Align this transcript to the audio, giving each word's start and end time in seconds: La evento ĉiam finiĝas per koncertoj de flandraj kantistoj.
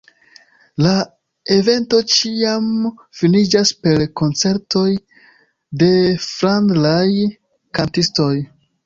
La 0.85 0.91
evento 1.55 1.99
ĉiam 2.13 2.69
finiĝas 3.19 3.73
per 3.83 4.01
koncertoj 4.21 4.87
de 5.83 5.91
flandraj 6.25 7.07
kantistoj. 7.81 8.33